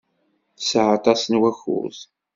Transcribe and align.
Tesɛa 0.57 0.91
aṭas 0.97 1.21
n 1.27 1.33
wakud. 1.41 1.97